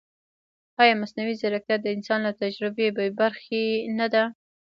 [0.81, 3.63] ایا مصنوعي ځیرکتیا د انسان له تجربې بېبرخې
[3.97, 4.23] نه ده؟